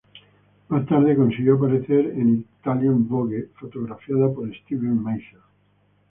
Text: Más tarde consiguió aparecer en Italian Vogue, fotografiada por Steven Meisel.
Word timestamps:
Más 0.69 0.83
tarde 0.87 1.15
consiguió 1.15 1.57
aparecer 1.57 2.07
en 2.17 2.39
Italian 2.59 3.07
Vogue, 3.07 3.49
fotografiada 3.59 4.33
por 4.33 4.51
Steven 4.51 5.03
Meisel. 5.03 5.39